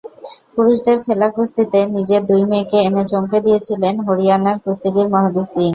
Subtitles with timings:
[0.53, 5.69] পুরুষদের খেলা কুস্তিতে নিজের দুই মেয়েকে এনে চমকে দিয়েছিলেন হরিয়ানার কুস্তিগির মহাবীর সিং।